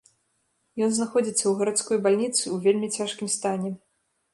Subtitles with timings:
[0.85, 3.69] Ён знаходзіцца ў гарадской бальніцы ў вельмі цяжкім стане.